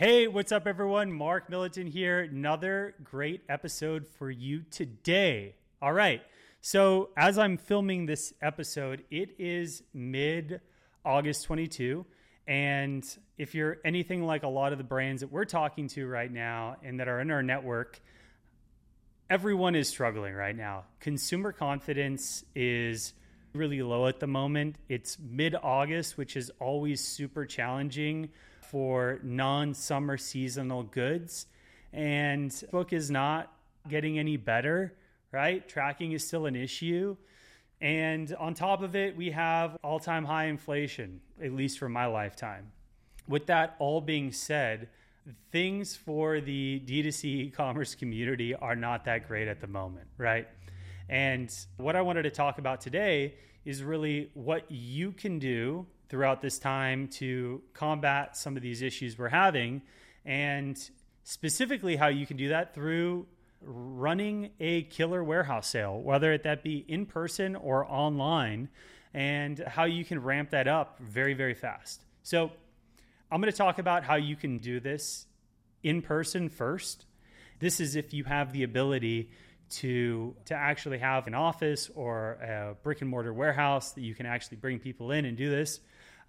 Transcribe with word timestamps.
Hey, 0.00 0.28
what's 0.28 0.50
up, 0.50 0.66
everyone? 0.66 1.12
Mark 1.12 1.50
Milutin 1.50 1.86
here. 1.86 2.20
Another 2.20 2.94
great 3.04 3.42
episode 3.50 4.08
for 4.08 4.30
you 4.30 4.62
today. 4.70 5.56
All 5.82 5.92
right. 5.92 6.22
So, 6.62 7.10
as 7.18 7.36
I'm 7.36 7.58
filming 7.58 8.06
this 8.06 8.32
episode, 8.40 9.04
it 9.10 9.34
is 9.38 9.82
mid 9.92 10.62
August 11.04 11.44
22. 11.44 12.06
And 12.46 13.04
if 13.36 13.54
you're 13.54 13.76
anything 13.84 14.24
like 14.24 14.42
a 14.42 14.48
lot 14.48 14.72
of 14.72 14.78
the 14.78 14.84
brands 14.84 15.20
that 15.20 15.30
we're 15.30 15.44
talking 15.44 15.86
to 15.88 16.06
right 16.06 16.32
now 16.32 16.76
and 16.82 16.98
that 16.98 17.06
are 17.06 17.20
in 17.20 17.30
our 17.30 17.42
network, 17.42 18.00
everyone 19.28 19.74
is 19.74 19.86
struggling 19.86 20.32
right 20.32 20.56
now. 20.56 20.84
Consumer 21.00 21.52
confidence 21.52 22.42
is 22.54 23.12
really 23.52 23.82
low 23.82 24.06
at 24.06 24.18
the 24.18 24.26
moment. 24.26 24.76
It's 24.88 25.18
mid 25.18 25.54
August, 25.62 26.16
which 26.16 26.38
is 26.38 26.50
always 26.58 27.06
super 27.06 27.44
challenging 27.44 28.30
for 28.70 29.18
non 29.22 29.74
summer 29.74 30.16
seasonal 30.16 30.84
goods. 30.84 31.46
And 31.92 32.54
book 32.70 32.92
is 32.92 33.10
not 33.10 33.52
getting 33.88 34.18
any 34.18 34.36
better, 34.36 34.94
right? 35.32 35.68
Tracking 35.68 36.12
is 36.12 36.26
still 36.26 36.46
an 36.46 36.54
issue. 36.54 37.16
And 37.80 38.34
on 38.38 38.54
top 38.54 38.82
of 38.82 38.94
it, 38.94 39.16
we 39.16 39.30
have 39.30 39.76
all 39.82 39.98
time 39.98 40.24
high 40.24 40.44
inflation, 40.44 41.20
at 41.42 41.52
least 41.52 41.78
for 41.78 41.88
my 41.88 42.06
lifetime. 42.06 42.70
With 43.26 43.46
that 43.46 43.74
all 43.78 44.00
being 44.00 44.30
said, 44.30 44.88
things 45.50 45.96
for 45.96 46.40
the 46.40 46.82
D2C 46.86 47.24
e 47.24 47.50
commerce 47.50 47.94
community 47.94 48.54
are 48.54 48.76
not 48.76 49.04
that 49.06 49.26
great 49.26 49.48
at 49.48 49.60
the 49.60 49.66
moment, 49.66 50.06
right? 50.16 50.46
And 51.08 51.52
what 51.76 51.96
I 51.96 52.02
wanted 52.02 52.22
to 52.22 52.30
talk 52.30 52.58
about 52.58 52.80
today 52.80 53.34
is 53.64 53.82
really 53.82 54.30
what 54.34 54.64
you 54.70 55.10
can 55.10 55.38
do 55.38 55.86
throughout 56.10 56.42
this 56.42 56.58
time 56.58 57.08
to 57.08 57.62
combat 57.72 58.36
some 58.36 58.56
of 58.56 58.62
these 58.62 58.82
issues 58.82 59.16
we're 59.16 59.28
having, 59.28 59.80
and 60.24 60.78
specifically 61.24 61.96
how 61.96 62.08
you 62.08 62.26
can 62.26 62.36
do 62.36 62.48
that 62.48 62.74
through 62.74 63.26
running 63.62 64.50
a 64.58 64.82
killer 64.82 65.22
warehouse 65.22 65.68
sale, 65.68 66.00
whether 66.00 66.36
that 66.36 66.62
be 66.62 66.84
in 66.88 67.06
person 67.06 67.56
or 67.56 67.86
online, 67.90 68.68
and 69.14 69.58
how 69.60 69.84
you 69.84 70.04
can 70.04 70.22
ramp 70.22 70.50
that 70.50 70.68
up 70.68 70.98
very, 71.00 71.34
very 71.34 71.54
fast. 71.54 72.04
So, 72.22 72.50
I'm 73.32 73.40
going 73.40 73.52
to 73.52 73.56
talk 73.56 73.78
about 73.78 74.02
how 74.02 74.16
you 74.16 74.34
can 74.34 74.58
do 74.58 74.80
this 74.80 75.26
in 75.84 76.02
person 76.02 76.48
first. 76.48 77.06
This 77.60 77.78
is 77.78 77.94
if 77.94 78.12
you 78.12 78.24
have 78.24 78.52
the 78.52 78.64
ability 78.64 79.30
to 79.70 80.34
to 80.46 80.54
actually 80.54 80.98
have 80.98 81.26
an 81.28 81.34
office 81.34 81.90
or 81.94 82.32
a 82.42 82.76
brick 82.82 83.02
and 83.02 83.10
mortar 83.10 83.32
warehouse 83.32 83.92
that 83.92 84.00
you 84.00 84.14
can 84.14 84.26
actually 84.26 84.56
bring 84.56 84.80
people 84.80 85.12
in 85.12 85.24
and 85.24 85.36
do 85.36 85.48
this. 85.48 85.78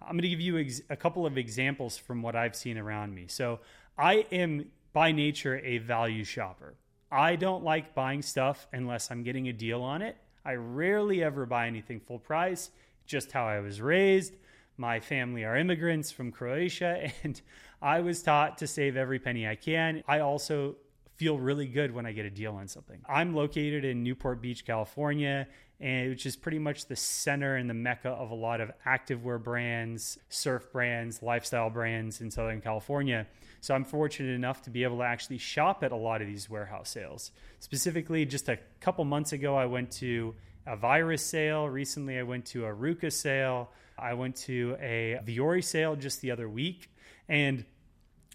I'm 0.06 0.12
going 0.12 0.22
to 0.22 0.28
give 0.28 0.40
you 0.40 0.58
ex- 0.58 0.82
a 0.90 0.96
couple 0.96 1.26
of 1.26 1.38
examples 1.38 1.96
from 1.96 2.22
what 2.22 2.36
I've 2.36 2.56
seen 2.56 2.78
around 2.78 3.14
me. 3.14 3.26
So, 3.28 3.60
I 3.98 4.26
am 4.32 4.66
by 4.92 5.12
nature 5.12 5.60
a 5.64 5.78
value 5.78 6.24
shopper. 6.24 6.74
I 7.10 7.36
don't 7.36 7.62
like 7.62 7.94
buying 7.94 8.22
stuff 8.22 8.66
unless 8.72 9.10
I'm 9.10 9.22
getting 9.22 9.48
a 9.48 9.52
deal 9.52 9.82
on 9.82 10.02
it. 10.02 10.16
I 10.44 10.54
rarely 10.54 11.22
ever 11.22 11.46
buy 11.46 11.66
anything 11.66 12.00
full 12.00 12.18
price, 12.18 12.70
just 13.06 13.32
how 13.32 13.46
I 13.46 13.60
was 13.60 13.80
raised. 13.80 14.34
My 14.76 14.98
family 14.98 15.44
are 15.44 15.56
immigrants 15.56 16.10
from 16.10 16.32
Croatia, 16.32 17.10
and 17.22 17.40
I 17.80 18.00
was 18.00 18.22
taught 18.22 18.58
to 18.58 18.66
save 18.66 18.96
every 18.96 19.18
penny 19.18 19.46
I 19.46 19.56
can. 19.56 20.02
I 20.08 20.20
also 20.20 20.76
feel 21.16 21.38
really 21.38 21.66
good 21.66 21.94
when 21.94 22.06
I 22.06 22.12
get 22.12 22.24
a 22.24 22.30
deal 22.30 22.54
on 22.54 22.66
something. 22.66 23.00
I'm 23.08 23.34
located 23.34 23.84
in 23.84 24.02
Newport 24.02 24.40
Beach, 24.40 24.64
California, 24.64 25.46
and 25.82 26.10
which 26.10 26.26
is 26.26 26.36
pretty 26.36 26.60
much 26.60 26.86
the 26.86 26.94
center 26.94 27.56
and 27.56 27.68
the 27.68 27.74
mecca 27.74 28.08
of 28.08 28.30
a 28.30 28.34
lot 28.34 28.60
of 28.60 28.70
activewear 28.86 29.42
brands, 29.42 30.16
surf 30.28 30.70
brands, 30.72 31.22
lifestyle 31.22 31.70
brands 31.70 32.20
in 32.20 32.30
Southern 32.30 32.60
California. 32.60 33.26
So 33.60 33.74
I'm 33.74 33.84
fortunate 33.84 34.32
enough 34.32 34.62
to 34.62 34.70
be 34.70 34.84
able 34.84 34.98
to 34.98 35.02
actually 35.02 35.38
shop 35.38 35.82
at 35.82 35.90
a 35.90 35.96
lot 35.96 36.22
of 36.22 36.28
these 36.28 36.48
warehouse 36.48 36.88
sales. 36.88 37.32
Specifically, 37.58 38.24
just 38.24 38.48
a 38.48 38.58
couple 38.80 39.04
months 39.04 39.32
ago, 39.32 39.56
I 39.56 39.66
went 39.66 39.90
to 39.92 40.36
a 40.66 40.76
Virus 40.76 41.22
sale. 41.22 41.68
Recently, 41.68 42.16
I 42.16 42.22
went 42.22 42.46
to 42.46 42.64
a 42.64 42.72
RVCA 42.72 43.12
sale. 43.12 43.70
I 43.98 44.14
went 44.14 44.36
to 44.36 44.76
a 44.80 45.18
Vuori 45.26 45.64
sale 45.64 45.96
just 45.96 46.20
the 46.20 46.30
other 46.30 46.48
week. 46.48 46.90
And 47.28 47.64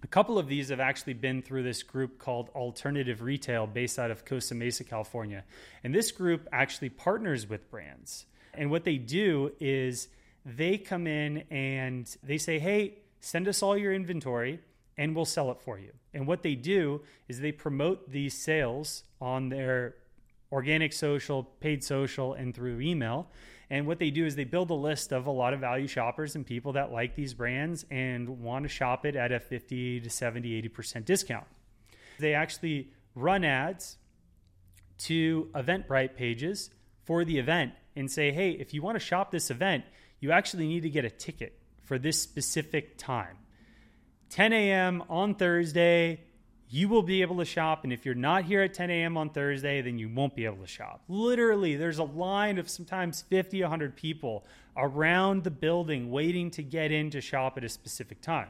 a 0.03 0.07
couple 0.07 0.37
of 0.37 0.47
these 0.47 0.69
have 0.69 0.79
actually 0.79 1.13
been 1.13 1.41
through 1.41 1.63
this 1.63 1.81
group 1.81 2.19
called 2.19 2.49
Alternative 2.49 3.21
Retail 3.21 3.65
based 3.65 3.97
out 3.97 4.11
of 4.11 4.25
Costa 4.25 4.53
Mesa, 4.53 4.83
California. 4.83 5.43
And 5.83 5.93
this 5.93 6.11
group 6.11 6.47
actually 6.51 6.89
partners 6.89 7.49
with 7.49 7.69
brands. 7.71 8.25
And 8.53 8.69
what 8.69 8.83
they 8.83 8.97
do 8.97 9.53
is 9.59 10.07
they 10.45 10.77
come 10.77 11.07
in 11.07 11.43
and 11.49 12.15
they 12.23 12.37
say, 12.37 12.59
hey, 12.59 12.99
send 13.21 13.47
us 13.47 13.63
all 13.63 13.75
your 13.75 13.93
inventory 13.93 14.59
and 14.97 15.15
we'll 15.15 15.25
sell 15.25 15.51
it 15.51 15.59
for 15.61 15.79
you. 15.79 15.91
And 16.13 16.27
what 16.27 16.43
they 16.43 16.55
do 16.55 17.01
is 17.27 17.39
they 17.39 17.51
promote 17.51 18.09
these 18.09 18.33
sales 18.33 19.03
on 19.19 19.49
their 19.49 19.95
organic 20.51 20.93
social, 20.93 21.43
paid 21.43 21.83
social, 21.83 22.33
and 22.33 22.53
through 22.55 22.81
email. 22.81 23.27
And 23.69 23.85
what 23.85 23.99
they 23.99 24.11
do 24.11 24.25
is 24.25 24.35
they 24.35 24.45
build 24.45 24.69
a 24.69 24.75
list 24.75 25.11
of 25.11 25.27
a 25.27 25.31
lot 25.31 25.53
of 25.53 25.59
value 25.59 25.87
shoppers 25.87 26.35
and 26.35 26.45
people 26.45 26.73
that 26.73 26.91
like 26.91 27.15
these 27.15 27.33
brands 27.33 27.85
and 27.91 28.41
want 28.41 28.63
to 28.63 28.69
shop 28.69 29.05
it 29.05 29.15
at 29.15 29.31
a 29.31 29.39
50 29.39 30.01
to 30.01 30.09
70, 30.09 30.61
80% 30.69 31.03
discount. 31.05 31.45
They 32.19 32.33
actually 32.33 32.91
run 33.13 33.43
ads 33.43 33.97
to 34.99 35.49
Eventbrite 35.53 36.15
pages 36.15 36.69
for 37.03 37.25
the 37.25 37.39
event 37.39 37.73
and 37.95 38.09
say, 38.09 38.31
hey, 38.31 38.51
if 38.51 38.73
you 38.73 38.81
want 38.81 38.95
to 38.95 39.03
shop 39.03 39.31
this 39.31 39.51
event, 39.51 39.83
you 40.19 40.31
actually 40.31 40.67
need 40.67 40.83
to 40.83 40.89
get 40.89 41.03
a 41.03 41.09
ticket 41.09 41.59
for 41.83 41.99
this 41.99 42.21
specific 42.21 42.97
time. 42.97 43.37
10 44.29 44.53
a.m. 44.53 45.03
on 45.09 45.35
Thursday, 45.35 46.21
you 46.69 46.89
will 46.89 47.01
be 47.01 47.21
able 47.21 47.37
to 47.37 47.45
shop. 47.45 47.83
And 47.83 47.93
if 47.93 48.05
you're 48.05 48.15
not 48.15 48.43
here 48.43 48.61
at 48.61 48.73
10 48.73 48.89
a.m. 48.89 49.17
on 49.17 49.29
Thursday, 49.29 49.81
then 49.81 49.97
you 49.97 50.09
won't 50.09 50.35
be 50.35 50.45
able 50.45 50.57
to 50.57 50.67
shop. 50.67 51.01
Literally, 51.07 51.75
there's 51.75 51.99
a 51.99 52.03
line 52.03 52.57
of 52.57 52.69
sometimes 52.69 53.21
50, 53.21 53.61
100 53.61 53.95
people 53.95 54.45
around 54.75 55.43
the 55.43 55.51
building 55.51 56.11
waiting 56.11 56.51
to 56.51 56.63
get 56.63 56.91
in 56.91 57.09
to 57.11 57.21
shop 57.21 57.57
at 57.57 57.63
a 57.63 57.69
specific 57.69 58.21
time. 58.21 58.49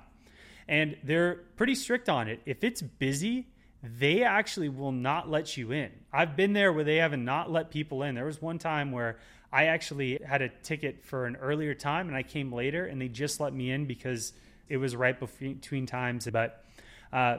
And 0.67 0.97
they're 1.03 1.35
pretty 1.55 1.75
strict 1.75 2.09
on 2.09 2.27
it. 2.27 2.41
If 2.45 2.63
it's 2.63 2.81
busy, 2.81 3.47
they 3.83 4.23
actually 4.23 4.69
will 4.69 4.91
not 4.91 5.29
let 5.29 5.55
you 5.55 5.71
in. 5.71 5.91
I've 6.11 6.35
been 6.35 6.53
there 6.53 6.73
where 6.73 6.83
they 6.83 6.97
haven't 6.97 7.23
not 7.23 7.51
let 7.51 7.69
people 7.69 8.03
in. 8.03 8.15
There 8.15 8.25
was 8.25 8.41
one 8.41 8.57
time 8.57 8.91
where 8.91 9.17
I 9.53 9.65
actually 9.65 10.19
had 10.25 10.41
a 10.41 10.49
ticket 10.49 11.05
for 11.05 11.25
an 11.25 11.37
earlier 11.37 11.73
time 11.73 12.07
and 12.07 12.17
I 12.17 12.23
came 12.23 12.51
later 12.51 12.85
and 12.85 12.99
they 12.99 13.07
just 13.07 13.39
let 13.39 13.53
me 13.53 13.71
in 13.71 13.85
because 13.85 14.33
it 14.67 14.77
was 14.77 14.95
right 14.95 15.17
between 15.17 15.85
times. 15.85 16.27
But 16.31 16.65
uh, 17.13 17.37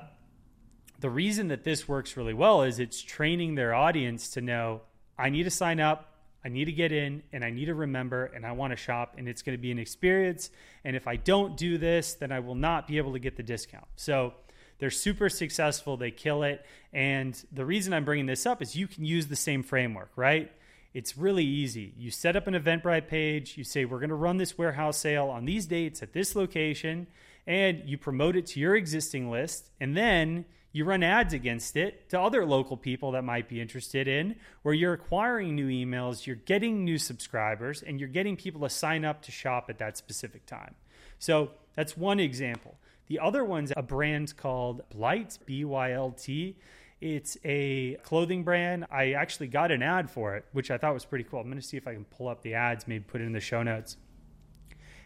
the 0.98 1.10
reason 1.10 1.48
that 1.48 1.64
this 1.64 1.86
works 1.86 2.16
really 2.16 2.34
well 2.34 2.62
is 2.62 2.78
it's 2.78 3.00
training 3.00 3.54
their 3.54 3.74
audience 3.74 4.30
to 4.30 4.40
know 4.40 4.82
I 5.18 5.30
need 5.30 5.44
to 5.44 5.50
sign 5.50 5.80
up, 5.80 6.12
I 6.44 6.48
need 6.48 6.66
to 6.66 6.72
get 6.72 6.92
in, 6.92 7.22
and 7.32 7.44
I 7.44 7.50
need 7.50 7.66
to 7.66 7.74
remember, 7.74 8.26
and 8.26 8.46
I 8.46 8.52
want 8.52 8.72
to 8.72 8.76
shop, 8.76 9.14
and 9.18 9.28
it's 9.28 9.42
going 9.42 9.56
to 9.56 9.60
be 9.60 9.72
an 9.72 9.78
experience. 9.78 10.50
And 10.84 10.96
if 10.96 11.06
I 11.06 11.16
don't 11.16 11.56
do 11.56 11.78
this, 11.78 12.14
then 12.14 12.32
I 12.32 12.40
will 12.40 12.54
not 12.54 12.86
be 12.86 12.98
able 12.98 13.12
to 13.12 13.18
get 13.18 13.36
the 13.36 13.42
discount. 13.42 13.86
So 13.96 14.34
they're 14.78 14.90
super 14.90 15.28
successful, 15.28 15.96
they 15.96 16.10
kill 16.10 16.44
it. 16.44 16.64
And 16.92 17.40
the 17.52 17.64
reason 17.64 17.92
I'm 17.92 18.04
bringing 18.04 18.26
this 18.26 18.46
up 18.46 18.62
is 18.62 18.76
you 18.76 18.86
can 18.86 19.04
use 19.04 19.26
the 19.26 19.36
same 19.36 19.62
framework, 19.62 20.10
right? 20.16 20.50
It's 20.94 21.18
really 21.18 21.44
easy. 21.44 21.92
You 21.98 22.10
set 22.10 22.36
up 22.36 22.46
an 22.46 22.54
Eventbrite 22.54 23.08
page, 23.08 23.58
you 23.58 23.64
say, 23.64 23.84
We're 23.84 23.98
going 23.98 24.08
to 24.08 24.14
run 24.14 24.38
this 24.38 24.56
warehouse 24.56 24.96
sale 24.96 25.28
on 25.28 25.44
these 25.44 25.66
dates 25.66 26.02
at 26.02 26.12
this 26.12 26.34
location, 26.34 27.08
and 27.46 27.82
you 27.84 27.98
promote 27.98 28.36
it 28.36 28.46
to 28.46 28.60
your 28.60 28.74
existing 28.74 29.30
list. 29.30 29.70
And 29.80 29.96
then 29.96 30.44
you 30.78 30.84
run 30.84 31.02
ads 31.02 31.34
against 31.34 31.76
it 31.76 32.08
to 32.08 32.20
other 32.20 32.46
local 32.46 32.76
people 32.76 33.10
that 33.10 33.24
might 33.24 33.48
be 33.48 33.60
interested 33.60 34.06
in, 34.06 34.36
where 34.62 34.72
you're 34.72 34.92
acquiring 34.92 35.56
new 35.56 35.66
emails, 35.66 36.24
you're 36.24 36.36
getting 36.36 36.84
new 36.84 36.96
subscribers, 36.98 37.82
and 37.82 37.98
you're 37.98 38.08
getting 38.08 38.36
people 38.36 38.60
to 38.60 38.70
sign 38.70 39.04
up 39.04 39.20
to 39.22 39.32
shop 39.32 39.66
at 39.68 39.78
that 39.78 39.96
specific 39.96 40.46
time. 40.46 40.76
So 41.18 41.50
that's 41.74 41.96
one 41.96 42.20
example. 42.20 42.78
The 43.08 43.18
other 43.18 43.44
one's 43.44 43.72
a 43.76 43.82
brand 43.82 44.36
called 44.36 44.88
blight 44.90 45.36
B 45.44 45.64
Y 45.64 45.92
L 45.92 46.12
T. 46.12 46.56
It's 47.00 47.36
a 47.44 47.96
clothing 48.04 48.44
brand. 48.44 48.86
I 48.88 49.14
actually 49.14 49.48
got 49.48 49.72
an 49.72 49.82
ad 49.82 50.08
for 50.08 50.36
it, 50.36 50.44
which 50.52 50.70
I 50.70 50.78
thought 50.78 50.94
was 50.94 51.04
pretty 51.04 51.24
cool. 51.24 51.40
I'm 51.40 51.46
going 51.46 51.60
to 51.60 51.66
see 51.66 51.76
if 51.76 51.88
I 51.88 51.94
can 51.94 52.04
pull 52.04 52.28
up 52.28 52.42
the 52.42 52.54
ads, 52.54 52.86
maybe 52.86 53.02
put 53.02 53.20
it 53.20 53.24
in 53.24 53.32
the 53.32 53.40
show 53.40 53.64
notes. 53.64 53.96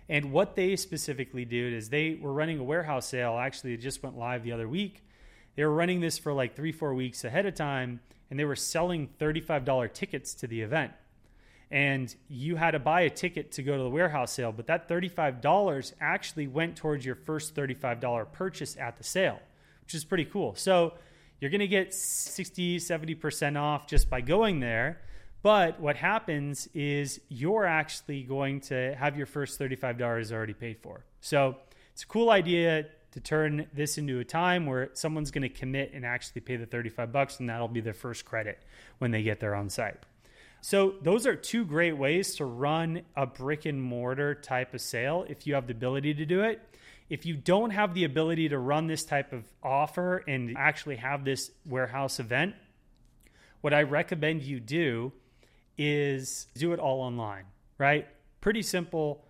And 0.06 0.32
what 0.32 0.54
they 0.54 0.76
specifically 0.76 1.46
did 1.46 1.72
is 1.72 1.88
they 1.88 2.18
were 2.20 2.32
running 2.32 2.58
a 2.58 2.64
warehouse 2.64 3.06
sale. 3.06 3.38
Actually, 3.38 3.72
it 3.72 3.78
just 3.78 4.02
went 4.02 4.18
live 4.18 4.42
the 4.42 4.52
other 4.52 4.68
week 4.68 5.02
they 5.54 5.64
were 5.64 5.74
running 5.74 6.00
this 6.00 6.18
for 6.18 6.32
like 6.32 6.56
three, 6.56 6.72
four 6.72 6.94
weeks 6.94 7.24
ahead 7.24 7.46
of 7.46 7.54
time, 7.54 8.00
and 8.30 8.38
they 8.38 8.44
were 8.44 8.56
selling 8.56 9.08
$35 9.20 9.92
tickets 9.92 10.34
to 10.34 10.46
the 10.46 10.62
event. 10.62 10.92
And 11.70 12.14
you 12.28 12.56
had 12.56 12.72
to 12.72 12.78
buy 12.78 13.02
a 13.02 13.10
ticket 13.10 13.52
to 13.52 13.62
go 13.62 13.76
to 13.76 13.82
the 13.82 13.90
warehouse 13.90 14.32
sale, 14.32 14.52
but 14.52 14.66
that 14.66 14.88
$35 14.88 15.92
actually 16.00 16.46
went 16.46 16.76
towards 16.76 17.04
your 17.04 17.14
first 17.14 17.54
$35 17.54 18.32
purchase 18.32 18.76
at 18.76 18.98
the 18.98 19.04
sale, 19.04 19.40
which 19.82 19.94
is 19.94 20.04
pretty 20.04 20.26
cool. 20.26 20.54
So 20.54 20.94
you're 21.40 21.50
going 21.50 21.60
to 21.60 21.68
get 21.68 21.94
60, 21.94 22.78
70% 22.78 23.58
off 23.58 23.86
just 23.86 24.08
by 24.08 24.20
going 24.20 24.60
there. 24.60 25.00
But 25.42 25.80
what 25.80 25.96
happens 25.96 26.68
is 26.72 27.20
you're 27.28 27.64
actually 27.64 28.22
going 28.22 28.60
to 28.60 28.94
have 28.94 29.16
your 29.16 29.26
first 29.26 29.58
$35 29.58 30.30
already 30.30 30.52
paid 30.52 30.78
for. 30.80 31.04
So 31.20 31.56
it's 31.92 32.04
a 32.04 32.06
cool 32.06 32.30
idea 32.30 32.86
to 33.12 33.20
turn 33.20 33.66
this 33.72 33.98
into 33.98 34.18
a 34.18 34.24
time 34.24 34.66
where 34.66 34.90
someone's 34.94 35.30
going 35.30 35.42
to 35.42 35.48
commit 35.48 35.92
and 35.94 36.04
actually 36.04 36.40
pay 36.40 36.56
the 36.56 36.66
35 36.66 37.12
bucks 37.12 37.40
and 37.40 37.48
that'll 37.48 37.68
be 37.68 37.80
their 37.80 37.94
first 37.94 38.24
credit 38.24 38.62
when 38.98 39.10
they 39.10 39.22
get 39.22 39.40
there 39.40 39.54
on 39.54 39.68
site. 39.68 39.96
So 40.60 40.94
those 41.02 41.26
are 41.26 41.34
two 41.34 41.64
great 41.64 41.96
ways 41.96 42.36
to 42.36 42.44
run 42.44 43.02
a 43.16 43.26
brick 43.26 43.66
and 43.66 43.82
mortar 43.82 44.34
type 44.34 44.74
of 44.74 44.80
sale 44.80 45.26
if 45.28 45.46
you 45.46 45.54
have 45.54 45.66
the 45.66 45.72
ability 45.72 46.14
to 46.14 46.24
do 46.24 46.42
it. 46.42 46.60
If 47.10 47.26
you 47.26 47.36
don't 47.36 47.70
have 47.70 47.94
the 47.94 48.04
ability 48.04 48.48
to 48.50 48.58
run 48.58 48.86
this 48.86 49.04
type 49.04 49.32
of 49.32 49.44
offer 49.62 50.18
and 50.26 50.56
actually 50.56 50.96
have 50.96 51.24
this 51.24 51.50
warehouse 51.66 52.20
event, 52.20 52.54
what 53.60 53.74
I 53.74 53.82
recommend 53.82 54.42
you 54.42 54.60
do 54.60 55.12
is 55.76 56.46
do 56.54 56.72
it 56.72 56.78
all 56.78 57.00
online, 57.00 57.44
right? 57.76 58.06
Pretty 58.40 58.62
simple. 58.62 59.24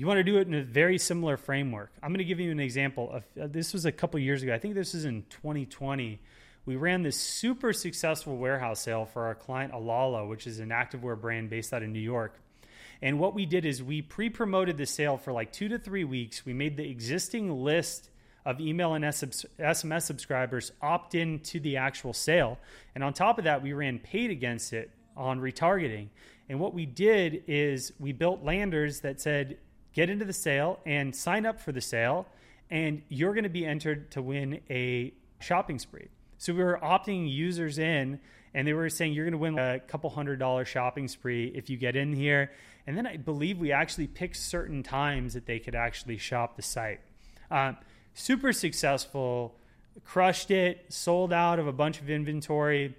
You 0.00 0.06
want 0.06 0.16
to 0.16 0.24
do 0.24 0.38
it 0.38 0.48
in 0.48 0.54
a 0.54 0.62
very 0.62 0.96
similar 0.96 1.36
framework. 1.36 1.92
I'm 2.02 2.08
going 2.08 2.20
to 2.20 2.24
give 2.24 2.40
you 2.40 2.50
an 2.50 2.58
example 2.58 3.12
of 3.12 3.22
uh, 3.38 3.48
this 3.48 3.74
was 3.74 3.84
a 3.84 3.92
couple 3.92 4.18
years 4.18 4.42
ago. 4.42 4.54
I 4.54 4.58
think 4.58 4.74
this 4.74 4.94
is 4.94 5.04
in 5.04 5.26
2020 5.28 6.18
we 6.64 6.76
ran 6.76 7.02
this 7.02 7.18
super 7.18 7.74
successful 7.74 8.38
warehouse 8.38 8.80
sale 8.80 9.04
for 9.04 9.26
our 9.26 9.34
client 9.34 9.74
Alala, 9.74 10.26
which 10.26 10.46
is 10.46 10.58
an 10.58 10.70
activewear 10.70 11.20
brand 11.20 11.50
based 11.50 11.74
out 11.74 11.82
of 11.82 11.90
New 11.90 12.00
York. 12.00 12.40
And 13.02 13.18
what 13.18 13.34
we 13.34 13.44
did 13.44 13.66
is 13.66 13.82
we 13.82 14.00
pre 14.00 14.30
promoted 14.30 14.78
the 14.78 14.86
sale 14.86 15.18
for 15.18 15.32
like 15.32 15.52
two 15.52 15.68
to 15.68 15.78
three 15.78 16.04
weeks. 16.04 16.46
We 16.46 16.54
made 16.54 16.78
the 16.78 16.90
existing 16.90 17.50
list 17.50 18.08
of 18.46 18.58
email 18.58 18.94
and 18.94 19.04
SMS 19.04 20.02
subscribers 20.02 20.72
opt 20.80 21.14
in 21.14 21.40
to 21.40 21.60
the 21.60 21.76
actual 21.76 22.14
sale. 22.14 22.58
And 22.94 23.04
on 23.04 23.12
top 23.12 23.36
of 23.36 23.44
that, 23.44 23.62
we 23.62 23.74
ran 23.74 23.98
paid 23.98 24.30
against 24.30 24.72
it 24.72 24.92
on 25.14 25.40
retargeting. 25.40 26.08
And 26.48 26.58
what 26.58 26.72
we 26.72 26.86
did 26.86 27.44
is 27.46 27.92
we 27.98 28.12
built 28.12 28.42
landers 28.42 29.00
that 29.00 29.20
said, 29.20 29.58
get 29.92 30.10
into 30.10 30.24
the 30.24 30.32
sale 30.32 30.80
and 30.86 31.14
sign 31.14 31.46
up 31.46 31.60
for 31.60 31.72
the 31.72 31.80
sale, 31.80 32.26
and 32.70 33.02
you're 33.08 33.34
going 33.34 33.44
to 33.44 33.50
be 33.50 33.66
entered 33.66 34.10
to 34.12 34.22
win 34.22 34.60
a 34.70 35.12
shopping 35.40 35.78
spree. 35.78 36.08
So 36.38 36.54
we 36.54 36.62
were 36.62 36.78
opting 36.82 37.30
users 37.30 37.78
in, 37.78 38.20
and 38.54 38.66
they 38.66 38.72
were 38.72 38.88
saying 38.88 39.12
you're 39.12 39.24
going 39.24 39.32
to 39.32 39.38
win 39.38 39.58
a 39.58 39.80
couple 39.80 40.10
hundred 40.10 40.38
dollar 40.38 40.64
shopping 40.64 41.08
spree 41.08 41.52
if 41.54 41.68
you 41.68 41.76
get 41.76 41.96
in 41.96 42.12
here. 42.12 42.50
And 42.86 42.96
then 42.96 43.06
I 43.06 43.16
believe 43.16 43.58
we 43.58 43.72
actually 43.72 44.06
picked 44.06 44.36
certain 44.36 44.82
times 44.82 45.34
that 45.34 45.46
they 45.46 45.58
could 45.58 45.74
actually 45.74 46.16
shop 46.18 46.56
the 46.56 46.62
site. 46.62 47.00
Uh, 47.50 47.72
super 48.14 48.52
successful, 48.52 49.54
crushed 50.04 50.50
it, 50.50 50.86
sold 50.88 51.32
out 51.32 51.58
of 51.58 51.66
a 51.66 51.72
bunch 51.72 52.00
of 52.00 52.08
inventory. 52.08 52.96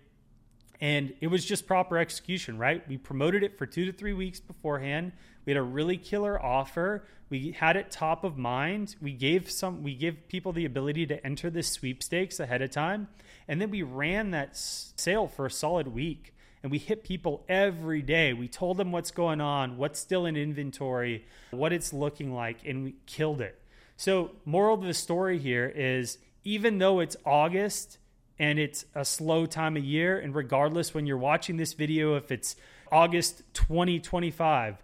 And 0.81 1.13
it 1.22 1.28
was 1.28 1.45
just 1.45 1.68
proper 1.68 1.98
execution, 2.00 2.57
right? 2.57 2.86
We 2.88 2.98
promoted 2.98 3.44
it 3.44 3.57
for 3.57 3.68
two 3.68 3.86
to 3.86 3.94
three 3.94 4.13
weeks 4.13 4.39
beforehand. 4.39 5.12
We 5.45 5.51
had 5.51 5.57
a 5.57 5.63
really 5.63 5.95
killer 5.95 6.44
offer. 6.44 7.04
We 7.30 7.51
had 7.51 7.78
it 7.78 7.92
top 7.92 8.24
of 8.24 8.38
mind. 8.38 8.95
We 9.00 9.13
gave 9.13 9.50
some 9.50 9.83
we 9.83 9.94
gave 9.94 10.28
people 10.28 10.51
the 10.51 10.66
ability 10.66 11.06
to 11.07 11.24
enter 11.25 11.51
the 11.51 11.62
sweepstakes 11.62 12.39
ahead 12.39 12.63
of 12.63 12.72
time. 12.72 13.07
And 13.48 13.62
then 13.62 13.69
we 13.69 13.83
ran 13.83 14.31
that 14.31 14.57
sale 14.57 15.28
for 15.28 15.45
a 15.45 15.51
solid 15.51 15.88
week. 15.88 16.33
And 16.63 16.72
we 16.72 16.78
hit 16.78 17.04
people 17.04 17.44
every 17.50 18.01
day. 18.01 18.34
We 18.34 18.48
told 18.48 18.77
them 18.77 18.92
what's 18.92 19.12
going 19.12 19.42
on, 19.42 19.77
what's 19.77 20.00
still 20.00 20.25
in 20.25 20.36
inventory, 20.36 21.25
what 21.50 21.74
it's 21.74 21.92
looking 21.92 22.34
like, 22.34 22.66
and 22.66 22.84
we 22.84 22.95
killed 23.07 23.42
it. 23.42 23.60
So, 23.98 24.31
moral 24.45 24.75
of 24.75 24.84
the 24.84 24.94
story 24.94 25.39
here 25.39 25.72
is 25.75 26.19
even 26.44 26.77
though 26.77 27.00
it's 27.00 27.18
August 27.25 27.98
and 28.42 28.58
it's 28.58 28.86
a 28.96 29.06
slow 29.06 29.46
time 29.46 29.78
of 29.78 29.86
year. 29.86 30.18
And 30.18 30.34
regardless, 30.34 30.96
when 30.96 31.06
you're 31.06 31.16
watching 31.16 31.58
this 31.58 31.74
video, 31.74 32.16
if 32.16 32.32
it's 32.32 32.56
August 32.92 33.44
2025, 33.54 34.82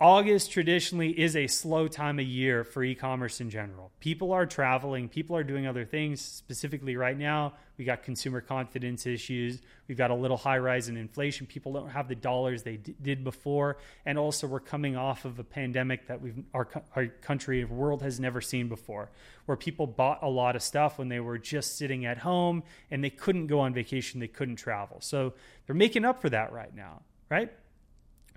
August 0.00 0.50
traditionally 0.50 1.10
is 1.10 1.36
a 1.36 1.46
slow 1.46 1.86
time 1.86 2.18
of 2.18 2.24
year 2.24 2.64
for 2.64 2.82
e 2.82 2.94
commerce 2.94 3.38
in 3.38 3.50
general. 3.50 3.92
People 4.00 4.32
are 4.32 4.46
traveling, 4.46 5.10
people 5.10 5.36
are 5.36 5.44
doing 5.44 5.66
other 5.66 5.84
things. 5.84 6.22
Specifically, 6.22 6.96
right 6.96 7.18
now, 7.18 7.52
we 7.76 7.84
got 7.84 8.02
consumer 8.02 8.40
confidence 8.40 9.06
issues. 9.06 9.60
We've 9.88 9.98
got 9.98 10.10
a 10.10 10.14
little 10.14 10.38
high 10.38 10.56
rise 10.56 10.88
in 10.88 10.96
inflation. 10.96 11.46
People 11.46 11.74
don't 11.74 11.90
have 11.90 12.08
the 12.08 12.14
dollars 12.14 12.62
they 12.62 12.78
d- 12.78 12.94
did 13.02 13.22
before. 13.22 13.76
And 14.06 14.18
also, 14.18 14.46
we're 14.46 14.60
coming 14.60 14.96
off 14.96 15.26
of 15.26 15.38
a 15.38 15.44
pandemic 15.44 16.06
that 16.06 16.22
we've, 16.22 16.44
our, 16.54 16.66
our 16.96 17.08
country, 17.08 17.62
our 17.62 17.68
world 17.68 18.00
has 18.00 18.18
never 18.18 18.40
seen 18.40 18.68
before, 18.68 19.10
where 19.44 19.56
people 19.56 19.86
bought 19.86 20.22
a 20.22 20.28
lot 20.30 20.56
of 20.56 20.62
stuff 20.62 20.96
when 20.96 21.10
they 21.10 21.20
were 21.20 21.36
just 21.36 21.76
sitting 21.76 22.06
at 22.06 22.16
home 22.16 22.62
and 22.90 23.04
they 23.04 23.10
couldn't 23.10 23.48
go 23.48 23.60
on 23.60 23.74
vacation, 23.74 24.18
they 24.18 24.28
couldn't 24.28 24.56
travel. 24.56 24.96
So 25.02 25.34
they're 25.66 25.76
making 25.76 26.06
up 26.06 26.22
for 26.22 26.30
that 26.30 26.54
right 26.54 26.74
now, 26.74 27.02
right? 27.28 27.52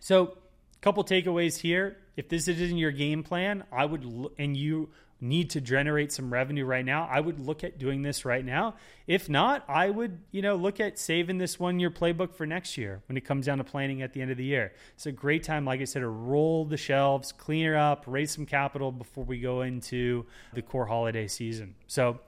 So, 0.02 0.38
couple 0.84 1.04
takeaways 1.06 1.58
here. 1.58 1.96
If 2.18 2.28
this 2.28 2.48
is 2.50 2.60
in 2.60 2.78
your 2.78 2.92
game 2.92 3.24
plan, 3.24 3.64
I 3.72 3.86
would, 3.86 4.06
and 4.38 4.56
you 4.56 4.90
need 5.22 5.52
to 5.52 5.62
generate 5.62 6.12
some 6.12 6.32
revenue 6.32 6.66
right 6.66 6.84
now, 6.84 7.08
I 7.10 7.22
would 7.22 7.40
look 7.40 7.64
at 7.64 7.80
doing 7.80 8.02
this 8.02 8.26
right 8.26 8.44
now. 8.44 8.76
If 9.08 9.30
not, 9.30 9.64
I 9.70 9.90
would, 9.90 10.20
you 10.32 10.42
know, 10.42 10.56
look 10.56 10.82
at 10.82 11.00
saving 11.00 11.38
this 11.38 11.58
one 11.58 11.80
year 11.80 11.90
playbook 11.90 12.36
for 12.36 12.46
next 12.46 12.78
year 12.78 13.02
when 13.08 13.16
it 13.16 13.22
comes 13.22 13.46
down 13.46 13.60
to 13.60 13.64
planning 13.64 14.02
at 14.02 14.12
the 14.12 14.22
end 14.22 14.32
of 14.32 14.38
the 14.38 14.44
year. 14.44 14.74
It's 14.96 15.06
a 15.06 15.14
great 15.14 15.44
time, 15.44 15.64
like 15.64 15.80
I 15.80 15.86
said, 15.86 16.02
to 16.02 16.10
roll 16.10 16.66
the 16.66 16.76
shelves, 16.76 17.32
clean 17.32 17.66
it 17.66 17.76
up, 17.76 18.04
raise 18.06 18.32
some 18.32 18.46
capital 18.46 18.92
before 18.92 19.24
we 19.24 19.40
go 19.40 19.62
into 19.62 20.26
the 20.54 20.62
core 20.62 20.86
holiday 20.86 21.28
season. 21.28 21.76
So, 21.88 22.20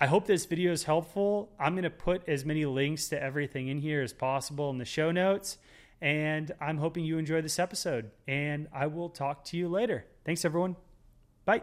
I 0.00 0.06
hope 0.06 0.26
this 0.26 0.44
video 0.44 0.72
is 0.72 0.82
helpful. 0.82 1.52
I'm 1.58 1.74
going 1.74 1.84
to 1.84 1.90
put 1.90 2.28
as 2.28 2.44
many 2.44 2.66
links 2.66 3.08
to 3.08 3.22
everything 3.22 3.68
in 3.68 3.78
here 3.78 4.02
as 4.02 4.12
possible 4.12 4.68
in 4.70 4.78
the 4.78 4.84
show 4.84 5.12
notes. 5.12 5.56
And 6.00 6.52
I'm 6.60 6.78
hoping 6.78 7.04
you 7.04 7.18
enjoy 7.18 7.40
this 7.42 7.58
episode. 7.58 8.10
And 8.28 8.68
I 8.72 8.86
will 8.86 9.08
talk 9.08 9.44
to 9.46 9.56
you 9.56 9.68
later. 9.68 10.06
Thanks, 10.24 10.44
everyone. 10.44 10.76
Bye. 11.44 11.62